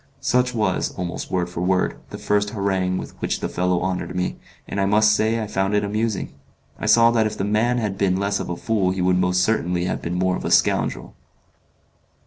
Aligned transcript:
Such 0.19 0.55
was, 0.55 0.95
almost 0.97 1.29
word 1.29 1.47
for 1.47 1.61
word, 1.61 1.97
the 2.09 2.17
first 2.17 2.49
harangue 2.49 2.97
with 2.97 3.11
which 3.21 3.39
the 3.39 3.47
fellow 3.47 3.81
honoured 3.81 4.15
me, 4.15 4.37
and 4.67 4.81
I 4.81 4.85
must 4.87 5.13
say 5.13 5.39
I 5.39 5.45
found 5.45 5.75
it 5.75 5.83
amusing. 5.83 6.33
I 6.79 6.87
saw 6.87 7.11
that 7.11 7.27
if 7.27 7.37
the 7.37 7.43
man 7.43 7.77
had 7.77 7.99
been 7.99 8.17
less 8.17 8.39
of 8.39 8.49
a 8.49 8.57
fool 8.57 8.89
he 8.89 9.01
would 9.03 9.19
most 9.19 9.43
certainly 9.43 9.83
have 9.85 10.01
been 10.01 10.15
more 10.15 10.35
of 10.35 10.43
a 10.43 10.49
scoundrel. 10.49 11.13